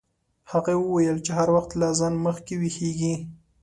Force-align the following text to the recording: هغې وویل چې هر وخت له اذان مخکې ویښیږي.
هغې 0.51 0.73
وویل 0.83 1.17
چې 1.25 1.31
هر 1.37 1.47
وخت 1.55 1.71
له 1.79 1.85
اذان 1.93 2.13
مخکې 2.25 2.53
ویښیږي. 2.57 3.13